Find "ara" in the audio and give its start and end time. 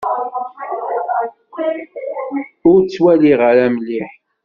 3.49-3.65